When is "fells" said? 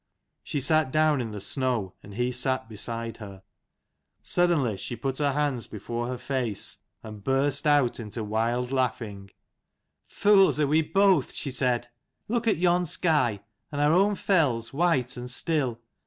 14.15-14.73